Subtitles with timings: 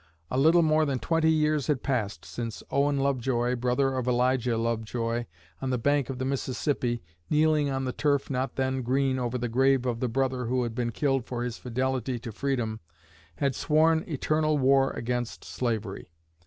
[0.31, 5.27] A little more than twenty years had passed since Owen Lovejoy, brother of Elijah Lovejoy,
[5.61, 9.47] on the bank of the Mississippi, kneeling on the turf not then green over the
[9.47, 12.79] grave of the brother who had been killed for his fidelity to freedom,
[13.35, 16.09] had sworn eternal war against slavery.